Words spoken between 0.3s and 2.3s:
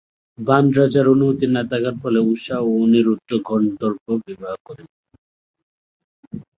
বান রাজার অনুমতি না থাকার ফলে